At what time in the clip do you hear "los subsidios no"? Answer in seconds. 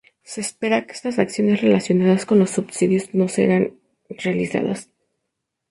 2.39-3.27